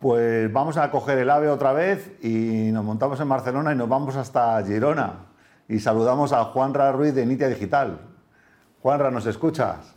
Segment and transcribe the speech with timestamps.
[0.00, 3.86] Pues vamos a coger el AVE otra vez y nos montamos en Barcelona y nos
[3.86, 5.26] vamos hasta Girona.
[5.68, 8.00] Y saludamos a Juanra Ruiz de Nitia Digital.
[8.80, 9.94] Juanra, ¿nos escuchas?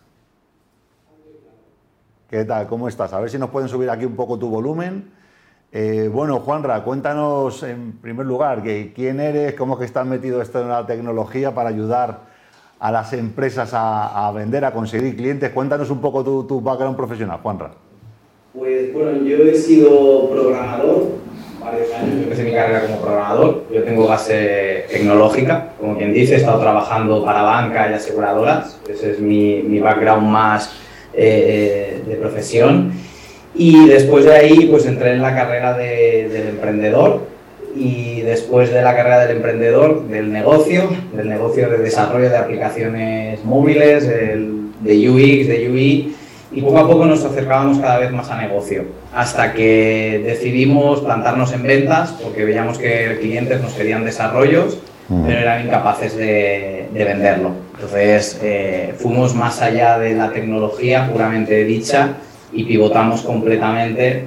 [2.30, 2.68] ¿Qué tal?
[2.68, 3.14] ¿Cómo estás?
[3.14, 5.10] A ver si nos pueden subir aquí un poco tu volumen.
[5.72, 10.42] Eh, bueno, Juanra, cuéntanos en primer lugar que, quién eres, cómo es que estás metido
[10.42, 12.24] esto en la tecnología para ayudar
[12.78, 15.50] a las empresas a, vender, a conseguir clientes.
[15.52, 17.72] Cuéntanos un poco tu, tu background profesional, Juanra.
[18.56, 21.08] Pues bueno, yo he sido programador
[21.60, 26.36] varios años, yo empecé mi carrera como programador, yo tengo base tecnológica, como quien dice,
[26.36, 30.72] he estado trabajando para banca y aseguradoras, ese es mi, mi background más
[31.16, 32.92] eh, de profesión.
[33.56, 37.22] Y después de ahí pues entré en la carrera de, del emprendedor.
[37.76, 43.44] Y después de la carrera del emprendedor, del negocio, del negocio de desarrollo de aplicaciones
[43.44, 46.16] móviles, de UX, de UI,
[46.54, 51.52] y poco a poco nos acercábamos cada vez más a negocio, hasta que decidimos plantarnos
[51.54, 54.78] en ventas porque veíamos que clientes nos pedían desarrollos,
[55.10, 55.26] mm.
[55.26, 57.52] pero eran incapaces de, venderlo.
[57.74, 62.14] Entonces eh, fuimos más allá de la tecnología puramente dicha
[62.54, 64.26] y pivotamos completamente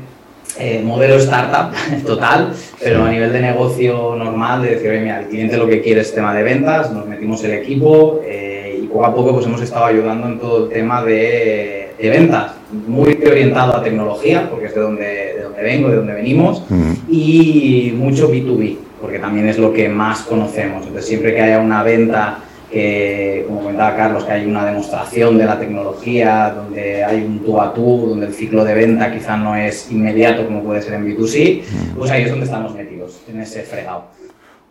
[0.58, 1.72] eh, modelo startup
[2.06, 5.80] total, pero a nivel de negocio normal, de decir, oye, mira, el cliente lo que
[5.80, 9.46] quiere es tema de ventas, nos metimos el equipo eh, y poco a poco pues
[9.46, 12.52] hemos estado ayudando en todo el tema de de ventas
[12.86, 16.62] muy orientado a tecnología, porque es de donde, de donde vengo, de donde venimos,
[17.08, 20.82] y mucho B2B, porque también es lo que más conocemos.
[20.82, 22.38] Entonces, siempre que haya una venta,
[22.70, 27.60] que, como comentaba Carlos, que hay una demostración de la tecnología, donde hay un tú
[27.60, 31.06] a tú, donde el ciclo de venta quizá no es inmediato como puede ser en
[31.06, 31.62] B2C,
[31.96, 34.04] pues ahí es donde estamos metidos, en ese fregado.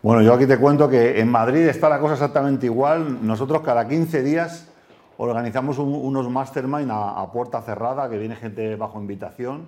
[0.01, 3.25] Bueno, yo aquí te cuento que en Madrid está la cosa exactamente igual.
[3.25, 4.67] Nosotros cada 15 días
[5.17, 9.67] organizamos unos mastermind a, puerta cerrada, que viene gente bajo invitación,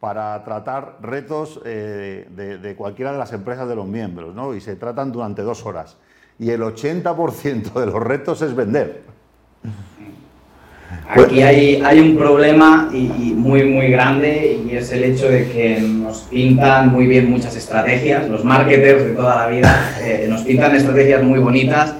[0.00, 4.54] para tratar retos eh, de, cualquiera de las empresas de los miembros, ¿no?
[4.54, 5.96] Y se tratan durante dos horas.
[6.38, 9.04] Y el 80% de los retos es vender.
[11.08, 15.80] Aquí hay, hay un problema y, muy, muy grande y es el hecho de que
[15.80, 20.74] nos pintan muy bien muchas estrategias, los marketers de toda la vida eh, nos pintan
[20.74, 21.94] estrategias muy bonitas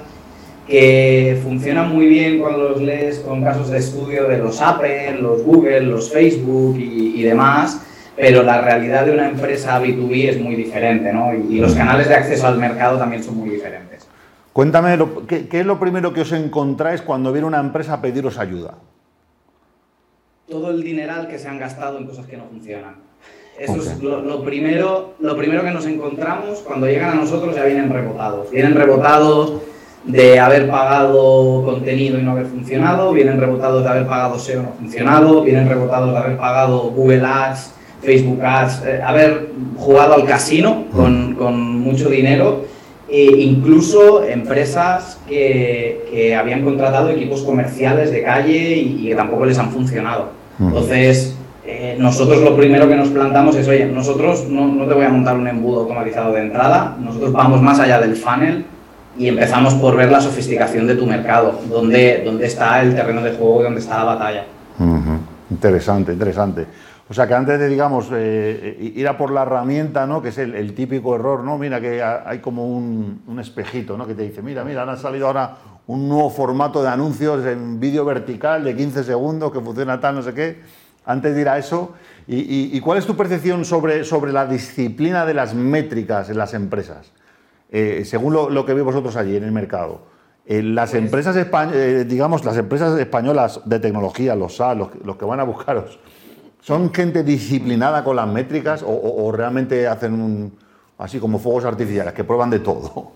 [0.66, 5.43] que funcionan muy bien cuando los lees con casos de estudio de los Apple, los
[5.43, 7.82] Google, los Facebook y, demás,
[8.16, 11.32] pero la realidad de una empresa B2B es muy diferente, ¿no?
[11.34, 14.09] Y, los canales de acceso al mercado también son muy diferentes.
[14.53, 18.75] Cuéntame, ¿qué, es lo primero que os encontráis cuando viene una empresa a pediros ayuda?
[20.49, 23.06] Todo el dineral que se han gastado en cosas que no funcionan.
[23.59, 27.65] Eso es lo, lo, primero, lo primero que nos encontramos cuando llegan a nosotros ya
[27.65, 28.50] vienen rebotados.
[28.50, 29.62] Vienen rebotados
[30.06, 34.62] de haber pagado contenido y no haber funcionado, vienen rebotados de haber pagado SEO y
[34.62, 37.72] no funcionado, vienen rebotados de haber pagado Google Ads,
[38.03, 42.65] Facebook Ads, eh, haber jugado al casino con, con mucho dinero,
[43.09, 49.59] e incluso empresas que, que, habían contratado equipos comerciales de calle y, que tampoco les
[49.59, 50.31] han funcionado.
[50.59, 55.05] Entonces, eh, nosotros lo primero que nos plantamos es, oye, nosotros no, no te voy
[55.05, 58.65] a montar un embudo automatizado de entrada, nosotros vamos más allá del funnel,
[59.19, 63.32] y empezamos por ver la sofisticación de tu mercado, dónde, dónde está el terreno de
[63.32, 64.44] juego y dónde está la batalla.
[65.50, 66.66] Interesante, interesante.
[67.09, 70.21] O sea que antes de, digamos, eh, eh, ir a por la herramienta, ¿no?
[70.21, 71.56] que es el, típico error, ¿no?
[71.56, 74.06] mira que hay como un, un, espejito ¿no?
[74.06, 75.56] que te dice, mira, mira, han salido ahora
[75.87, 80.22] un nuevo formato de anuncios en vídeo vertical de 15 segundos que funciona tal, no
[80.22, 80.60] sé qué.
[81.05, 81.93] Antes de ir a eso,
[82.26, 86.55] ¿y, y cuál es tu percepción sobre, sobre la disciplina de las métricas en las
[86.55, 87.12] empresas?
[87.71, 90.00] Eh, según lo, que veis vosotros allí en el mercado,
[90.47, 95.25] eh, las pues empresas eh, digamos, las empresas españolas de tecnología, los SaaS, los, que
[95.25, 95.99] van a buscaros,
[96.60, 100.53] ¿son gente disciplinada con las métricas o, realmente hacen un,
[100.99, 103.10] así como fuegos artificiales, que prueban de todo?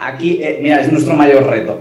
[0.00, 1.80] Aquí, mira, es nuestro mayor reto.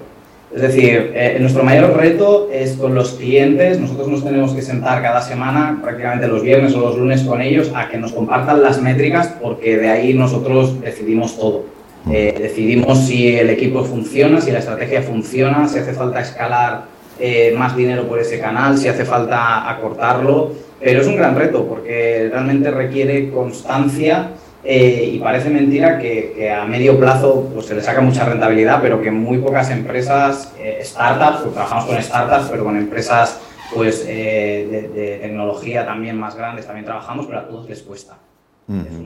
[0.56, 5.22] Es decir, nuestro mayor reto es con los clientes, nosotros nos tenemos que sentar cada
[5.22, 9.36] semana, prácticamente los viernes o los lunes con ellos, a que nos compartan las métricas,
[9.42, 11.77] porque de ahí nosotros decidimos todo.
[12.10, 16.86] Eh, decidimos si el equipo funciona, si la estrategia funciona, si hace falta escalar
[17.20, 21.66] eh, más dinero por ese canal, si hace falta acortarlo, pero es un gran reto
[21.68, 24.30] porque realmente requiere constancia
[24.64, 29.02] eh, y parece mentira que, a medio plazo pues, se le saca mucha rentabilidad, pero
[29.02, 33.42] que muy pocas empresas, startups, pues, trabajamos con startups, pero con empresas
[33.74, 38.18] pues, de, tecnología también más grandes, también trabajamos, pero a todos les cuesta.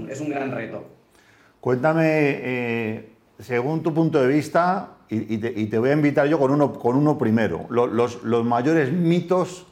[0.09, 1.00] es un gran reto.
[1.61, 6.51] Cuéntame, eh, según tu punto de vista, y, te, voy a invitar yo con
[6.95, 9.67] uno, primero, los, mayores mitos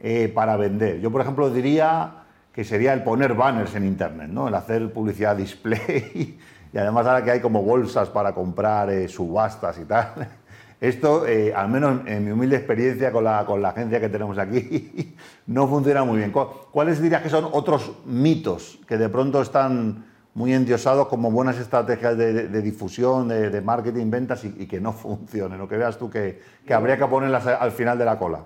[0.00, 1.00] eh, para vender.
[1.00, 4.48] Yo, por ejemplo, diría que sería el poner banners en Internet, ¿no?
[4.48, 6.38] el hacer publicidad display
[6.72, 10.28] y además ahora que hay como bolsas para comprar eh, subastas y tal.
[10.80, 11.24] Esto,
[11.54, 15.16] al menos en mi humilde experiencia con la, con la agencia que tenemos aquí,
[15.46, 16.32] no funciona muy bien.
[16.70, 22.18] ¿Cuáles dirías que son otros mitos que de pronto están muy endiosados como buenas estrategias
[22.18, 25.60] de, difusión, de, marketing, ventas y, que no funcionen?
[25.60, 28.40] O que veas tú que, que habría que ponerlas al final de la cola.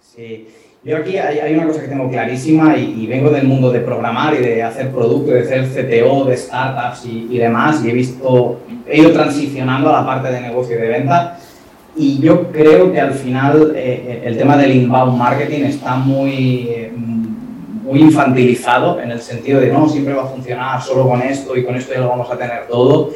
[0.00, 0.48] Sí.
[0.84, 4.38] Yo aquí hay, una cosa que tengo clarísima y, vengo del mundo de programar y
[4.38, 9.12] de hacer producto, de hacer CTO, de startups y, demás, y he visto, he ido
[9.12, 11.38] transicionando a la parte de negocio y de venta.
[11.96, 16.90] Y yo creo que al final eh, el tema del inbound marketing está muy,
[17.88, 21.64] muy infantilizado en el sentido de no, siempre va a funcionar solo con esto y
[21.64, 23.10] con esto ya lo vamos a tener todo.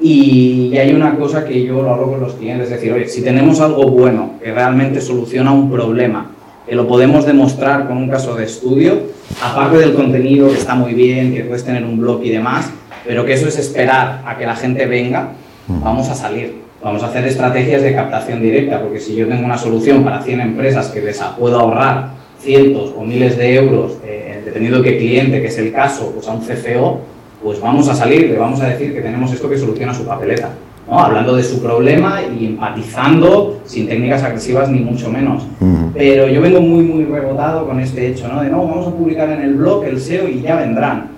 [0.00, 3.08] Y, y, hay una cosa que yo lo hablo con los clientes, es decir, oye,
[3.08, 6.30] si tenemos algo bueno que realmente soluciona un problema
[6.68, 9.00] que lo podemos demostrar con un caso de estudio,
[9.42, 12.70] aparte del contenido que está muy bien, que puedes tener un blog y demás,
[13.06, 15.30] pero que eso es esperar a que la gente venga,
[15.66, 16.68] vamos a salir.
[16.82, 20.40] Vamos a hacer estrategias de captación directa, porque si yo tengo una solución para 100
[20.40, 25.40] empresas que les puedo ahorrar cientos o miles de euros, eh, dependiendo de qué cliente,
[25.40, 27.00] que es el caso, pues a un CFO,
[27.42, 30.50] pues vamos a salir, le vamos a decir que tenemos esto que soluciona su papeleta
[30.90, 35.46] hablando de su problema y empatizando sin técnicas agresivas ni mucho menos.
[35.94, 38.42] Pero yo vengo muy, muy rebotado con este hecho, ¿no?
[38.42, 41.08] de no, vamos a publicar en el blog el SEO y ya vendrán.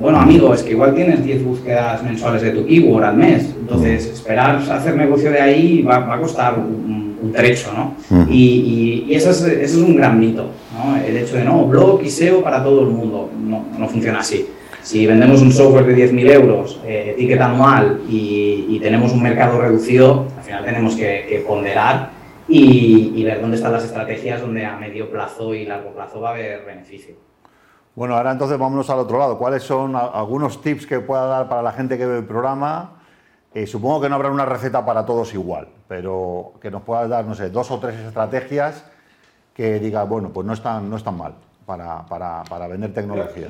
[0.00, 4.06] Bueno, amigo, es que igual tienes 10 búsquedas mensuales de tu keyword al mes, entonces
[4.06, 7.94] esperar hacer negocio de ahí va, a costar un, trecho, ¿no?
[8.28, 10.96] Y, y, eso, es, eso, es, un gran mito, ¿no?
[10.96, 14.46] El hecho de, no, blog y SEO para todo el mundo, no, no funciona así.
[14.88, 20.26] Si vendemos un software de 10.000 euros, eh, ticket anual y, tenemos un mercado reducido,
[20.34, 22.10] al final tenemos que, ponderar
[22.48, 26.32] y, ver dónde están las estrategias donde a medio plazo y largo plazo va a
[26.32, 27.16] haber beneficio.
[27.94, 29.36] Bueno, ahora entonces vámonos al otro lado.
[29.36, 32.97] ¿Cuáles son algunos tips que pueda dar para la gente que ve el programa?
[33.54, 37.24] Eh, supongo que no habrá una receta para todos igual, pero que nos puedas dar,
[37.24, 38.84] no sé, dos o tres estrategias
[39.54, 41.34] que diga, bueno, pues no están, no están mal
[41.64, 43.48] para, para, para vender tecnología.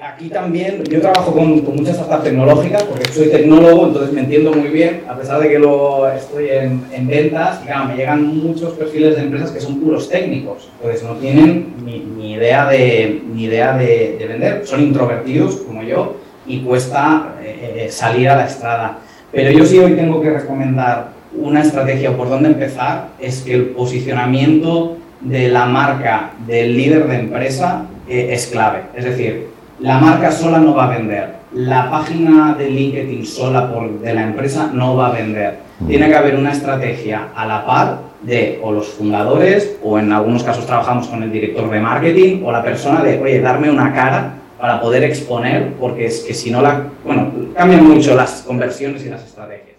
[0.00, 4.52] Aquí también, yo trabajo con, con muchas startups tecnológicas porque soy tecnólogo, entonces me entiendo
[4.52, 8.24] muy bien, a pesar de que lo estoy en, en ventas, y claro, me llegan
[8.38, 13.20] muchos perfiles de empresas que son puros técnicos, entonces no tienen ni, ni idea, de,
[13.34, 16.14] ni idea de, de, vender, son introvertidos como yo
[16.50, 18.98] y cuesta eh, eh, salir a la estrada.
[19.32, 23.54] Pero yo sí hoy tengo que recomendar una estrategia o por dónde empezar, es que
[23.54, 28.82] el posicionamiento de la marca del líder de empresa eh, es clave.
[28.96, 29.48] Es decir,
[29.78, 31.40] la marca sola no va a vender.
[31.54, 35.58] La página de LinkedIn sola por, de la empresa no va a vender.
[35.78, 35.86] Mm.
[35.86, 40.42] Tiene que haber una estrategia a la par de o los fundadores o en algunos
[40.42, 44.39] casos trabajamos con el director de marketing o la persona de, oye, darme una cara
[44.60, 49.08] para poder exponer porque es que si no la, bueno, cambian mucho las conversiones y
[49.08, 49.76] las estrategias.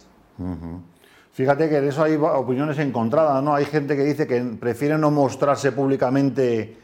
[1.33, 3.53] Fíjate que de eso hay opiniones encontradas, ¿no?
[3.53, 6.75] Hay gente que dice que prefiere no mostrarse públicamente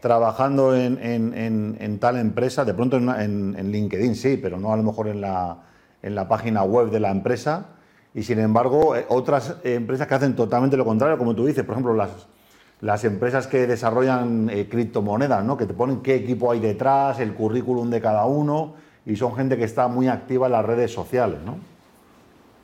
[0.00, 5.20] trabajando en, tal empresa, de pronto en, LinkedIn sí, pero no a lo mejor en
[5.20, 7.66] la, página web de la empresa.
[8.14, 11.72] Y sin embargo, eh, otras empresas que hacen totalmente lo contrario, como tú dices, por
[11.74, 12.10] ejemplo, las,
[12.82, 15.56] las empresas que desarrollan eh, criptomonedas, ¿no?
[15.56, 18.74] que te ponen qué equipo hay detrás, el currículum de cada uno,
[19.06, 21.38] y son gente que está muy activa en las redes sociales.
[21.46, 21.52] ¿no?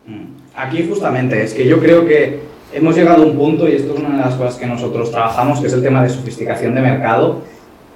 [0.07, 0.27] Mm.
[0.57, 2.41] Aquí justamente, es que yo creo que
[2.73, 5.61] hemos llegado a un punto, y esto es una de las cosas que nosotros trabajamos,
[5.61, 7.43] que es el tema de sofisticación de mercado,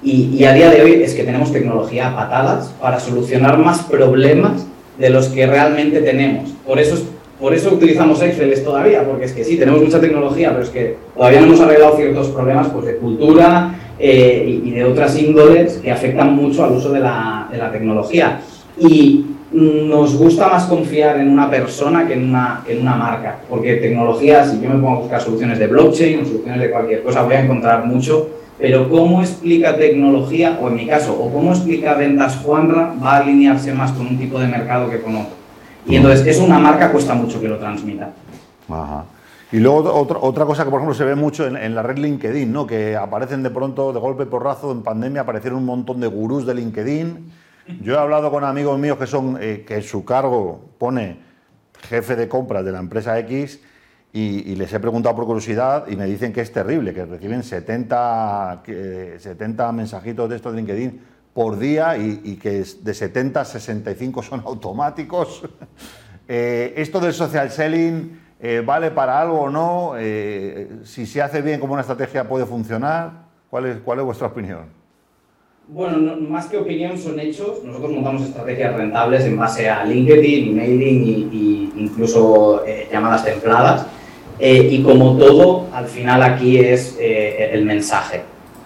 [0.01, 4.65] y, a día de hoy es que tenemos tecnología a patadas para solucionar más problemas
[4.97, 6.49] de los que realmente tenemos.
[6.65, 6.97] Por eso,
[7.39, 10.97] por eso utilizamos Excel todavía, porque es que sí, tenemos mucha tecnología, pero es que
[11.15, 15.91] todavía no hemos arreglado ciertos problemas pues, de cultura eh, y, de otras índoles que
[15.91, 18.39] afectan mucho al uso de la, de la tecnología.
[18.79, 23.75] Y, nos gusta más confiar en una persona que en una, en una marca, porque
[23.75, 27.21] tecnología, si yo me pongo a buscar soluciones de blockchain o soluciones de cualquier cosa,
[27.21, 31.93] voy a encontrar mucho, pero cómo explica tecnología, o en mi caso, o cómo explica
[31.93, 35.42] ventas Juanra, va a alinearse más con un tipo de mercado que con otro.
[35.85, 38.11] Y entonces, es una marca cuesta mucho que lo transmita.
[39.51, 42.51] Y luego otra, otra cosa que, por ejemplo, se ve mucho en, la red LinkedIn,
[42.51, 42.65] ¿no?
[42.65, 46.55] que aparecen de pronto, de golpe porrazo, en pandemia aparecieron un montón de gurús de
[46.55, 47.31] LinkedIn
[47.81, 51.17] yo he hablado con amigos míos que son eh, que su cargo pone
[51.87, 53.61] jefe de compras de la empresa X
[54.15, 58.61] y, les he preguntado por curiosidad y me dicen que es terrible, que reciben 70,
[59.17, 61.01] 70 mensajitos de estos de LinkedIn
[61.33, 65.43] por día y, que de 70 a 65 son automáticos.
[66.27, 69.93] Eh, ¿Esto del social selling eh, vale para algo o no?
[70.83, 73.23] si se hace bien como una estrategia puede funcionar.
[73.49, 74.83] ¿Cuál es, cuál es vuestra opinión?
[75.67, 77.63] Bueno, más que opinión son hechos.
[77.63, 83.87] Nosotros montamos estrategias rentables en base a LinkedIn, emailing y, incluso eh, llamadas templadas.
[84.39, 88.21] Eh, y como todo, al final aquí es eh, el mensaje.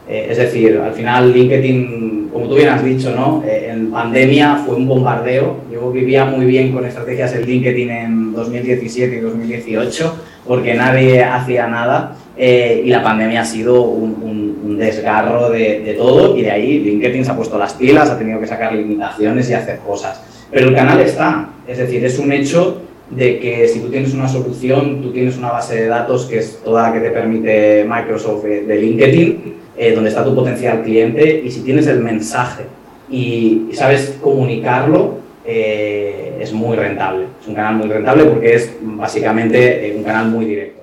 [0.08, 3.44] es decir, al final LinkedIn, como tú bien has dicho, ¿no?
[3.46, 5.62] en pandemia fue un bombardeo.
[5.72, 10.16] Yo vivía muy bien con estrategias en LinkedIn en 2017 y 2018
[10.46, 16.42] porque nadie hacía nada y la pandemia ha sido un un desgarro de, todo y
[16.42, 19.80] de ahí LinkedIn se ha puesto las pilas, ha tenido que sacar limitaciones y hacer
[19.80, 20.22] cosas.
[20.52, 24.28] Pero el canal está, es decir, es un hecho de que si tú tienes una
[24.28, 28.44] solución, tú tienes una base de datos que es toda la que te permite Microsoft
[28.44, 32.66] de, LinkedIn, eh, donde está tu potencial cliente y si tienes el mensaje
[33.10, 37.28] y, sabes comunicarlo, eh, es muy rentable.
[37.40, 40.82] Es un canal muy rentable porque es básicamente eh, un canal muy directo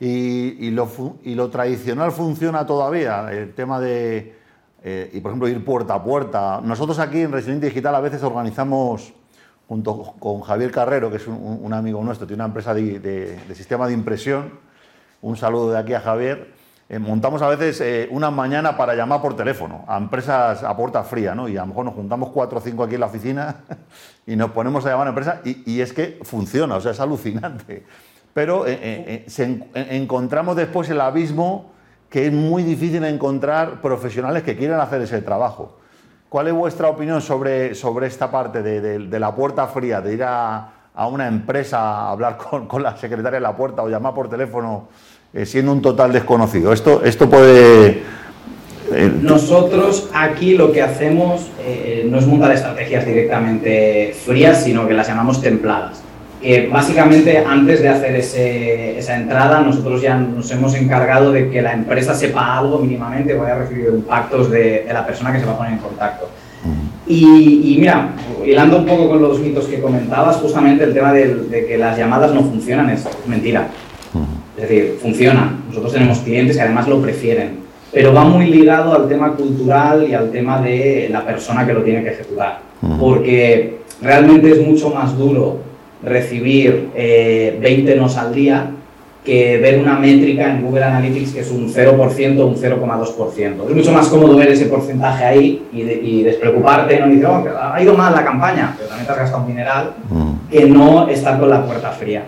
[0.00, 0.88] y, lo,
[1.22, 4.34] y, lo, tradicional funciona todavía, el tema de,
[5.12, 6.60] y por ejemplo, ir puerta a puerta.
[6.64, 9.12] Nosotros aquí en Resident Digital a veces organizamos,
[9.68, 13.92] junto con Javier Carrero, que es un, amigo nuestro, tiene una empresa de, sistema de
[13.92, 14.54] impresión,
[15.20, 16.59] un saludo de aquí a Javier,
[16.90, 21.02] eh, montamos a veces eh, una mañana para llamar por teléfono a empresas a puerta
[21.04, 21.48] fría, ¿no?
[21.48, 23.56] Y a lo mejor nos juntamos cuatro o cinco aquí en la oficina
[24.26, 27.00] y nos ponemos a llamar a empresas y, y es que funciona, o sea, es
[27.00, 27.86] alucinante
[28.32, 29.24] pero eh,
[29.74, 31.72] encontramos después el abismo
[32.08, 35.76] que es muy difícil encontrar profesionales que quieran hacer ese trabajo.
[36.28, 40.72] ¿Cuál es vuestra opinión sobre, sobre esta parte de, la puerta fría, de ir a,
[41.08, 44.88] una empresa a hablar con, la secretaria de la puerta o llamar por teléfono
[45.44, 46.72] siendo un total desconocido?
[46.72, 48.02] Esto, esto puede...
[49.22, 51.46] Nosotros aquí lo que hacemos
[52.06, 56.02] no es montar estrategias directamente frías, sino que las llamamos templadas
[56.40, 61.74] que básicamente antes de hacer esa entrada nosotros ya nos hemos encargado de que la
[61.74, 65.52] empresa sepa algo mínimamente o haya recibido impactos de, de la persona que se va
[65.52, 66.30] a poner en contacto.
[67.06, 68.10] Y, mira,
[68.46, 72.32] hilando un poco con los mitos que comentabas, justamente el tema de, que las llamadas
[72.32, 73.68] no funcionan es mentira.
[74.60, 75.62] Es decir, funcionan.
[75.68, 77.60] Nosotros tenemos clientes que además lo prefieren,
[77.92, 81.82] pero va muy ligado al tema cultural y al tema de la persona que lo
[81.82, 82.60] tiene que ejecutar.
[82.98, 85.58] Porque realmente es mucho más duro
[86.02, 88.70] recibir 20 eh, nos al día
[89.24, 93.68] que ver una métrica en Google Analytics que es un 0% o un 0,2%.
[93.68, 97.94] Es mucho más cómodo ver ese porcentaje ahí y, despreocuparte, no dices, oh, ha ido
[97.94, 99.94] mal la campaña, pero también te has gastado un mineral,
[100.50, 102.24] que no estar con la puerta fría.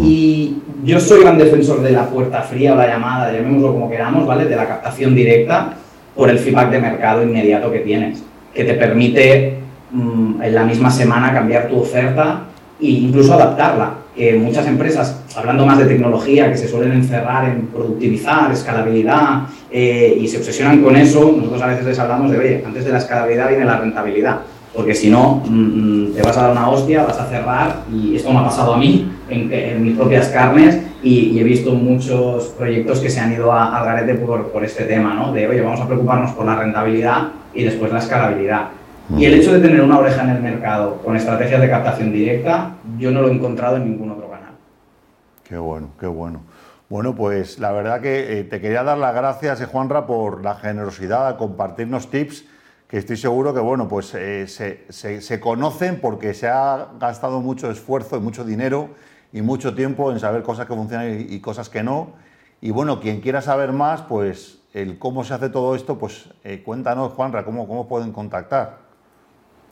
[0.00, 4.26] Y yo soy gran defensor de la puerta fría o la llamada, llamémoslo como queramos,
[4.26, 4.44] ¿vale?
[4.44, 5.74] De la captación directa
[6.14, 8.22] por el feedback de mercado inmediato que tienes,
[8.54, 9.58] que te permite
[9.90, 12.42] mm, en la misma semana cambiar tu oferta
[12.80, 13.94] e incluso adaptarla.
[14.14, 20.18] Que muchas empresas, hablando más de tecnología, que se suelen encerrar en productivizar, escalabilidad eh,
[20.20, 22.98] y se obsesionan con eso, nosotros a veces les hablamos de, oye, antes de la
[22.98, 24.40] escalabilidad viene la rentabilidad.
[24.74, 28.16] Porque si no, mm, mm, te vas a dar una hostia, vas a cerrar, y
[28.16, 33.00] esto me ha pasado a mí en, mis propias carnes, y, he visto muchos proyectos
[33.00, 35.32] que se han ido al garete por, por este tema, ¿no?
[35.32, 38.68] De, oye, vamos a preocuparnos por la rentabilidad y después la escalabilidad.
[39.16, 42.76] Y el hecho de tener una oreja en el mercado con estrategias de captación directa,
[42.98, 44.54] yo no lo he encontrado en ningún otro canal.
[45.44, 46.40] Qué bueno, qué bueno.
[46.88, 51.30] Bueno, pues la verdad que eh, te quería dar las gracias, Juanra, por la generosidad
[51.30, 52.44] de compartirnos tips
[52.98, 58.20] estoy seguro que bueno, pues, eh, se, conocen porque se ha gastado mucho esfuerzo y
[58.20, 58.90] mucho dinero
[59.32, 62.10] y mucho tiempo en saber cosas que funcionan y, cosas que no.
[62.60, 66.28] Y bueno, quien quiera saber más, pues el cómo se hace todo esto, pues
[66.64, 68.78] cuéntanos, Juanra, cómo, pueden contactar.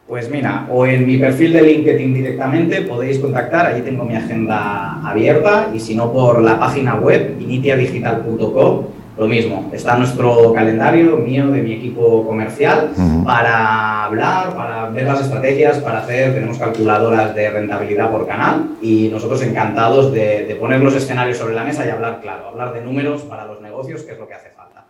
[0.09, 5.07] Pues mira, o en mi perfil de LinkedIn directamente podéis contactar, ahí tengo mi agenda
[5.09, 8.87] abierta y si no por la página web initiadigital.com,
[9.21, 12.91] lo mismo, está nuestro calendario mío de mi equipo comercial
[13.23, 19.09] para hablar, para ver las estrategias, para hacer, tenemos calculadoras de rentabilidad por canal y
[19.13, 22.81] nosotros encantados de, de poner los escenarios sobre la mesa y hablar claro, hablar de
[22.81, 24.87] números para los negocios, que es lo que hace falta.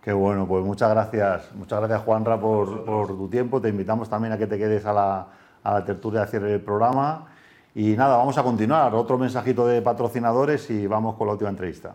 [0.00, 1.50] Qué bueno, pues muchas gracias.
[1.54, 3.60] Muchas gracias, Juanra, por, por tu tiempo.
[3.60, 5.26] Te invitamos también a que te quedes a la,
[5.62, 7.26] a la tertulia de cierre del programa.
[7.74, 8.94] Y nada, vamos a continuar.
[8.94, 11.92] Otro mensajito de patrocinadores y vamos con la última entrevista.